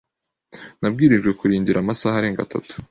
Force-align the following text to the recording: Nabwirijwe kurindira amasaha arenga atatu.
Nabwirijwe 0.81 1.29
kurindira 1.39 1.77
amasaha 1.79 2.15
arenga 2.19 2.41
atatu. 2.43 2.71